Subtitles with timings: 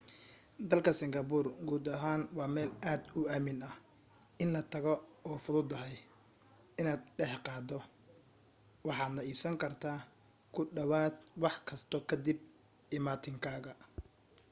[0.69, 3.75] dalka singapore guud ahaan waa meel aad u aamin ah
[4.43, 4.93] in la tago
[5.29, 5.95] oo fududahay
[6.79, 7.77] inaad dhexqaaddo
[8.87, 9.99] waxaadna iibsan kartaa
[10.53, 12.39] ku dhawaad wax kasta ka dib
[12.97, 13.71] imaatinkaaga